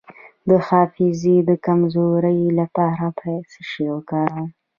د 0.47 0.49
حافظې 0.67 1.37
د 1.49 1.51
کمزوری 1.65 2.41
لپاره 2.59 3.05
باید 3.17 3.43
څه 3.51 3.61
شی 3.69 3.85
وکاروم؟ 3.95 4.47